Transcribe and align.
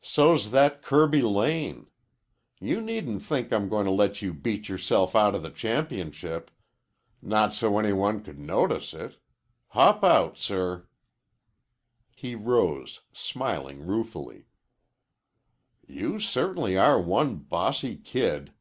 "So's 0.00 0.52
that 0.52 0.80
Kirby 0.80 1.22
Lane. 1.22 1.88
You 2.60 2.80
needn't 2.80 3.20
think 3.24 3.52
I'm 3.52 3.68
going 3.68 3.84
to 3.86 3.90
let 3.90 4.22
you 4.22 4.32
beat 4.32 4.68
yourself 4.68 5.16
out 5.16 5.34
of 5.34 5.42
the 5.42 5.50
championship. 5.50 6.52
Not 7.20 7.52
so 7.52 7.76
any 7.76 7.92
one 7.92 8.22
could 8.22 8.38
notice 8.38 8.94
it. 8.94 9.18
Hop 9.70 10.04
out, 10.04 10.38
sir." 10.38 10.86
He 12.14 12.36
rose, 12.36 13.00
smiling 13.12 13.84
ruefully. 13.84 14.46
"You 15.84 16.20
certainly 16.20 16.78
are 16.78 17.00
one 17.02 17.34
bossy 17.38 17.96
kid." 17.96 18.52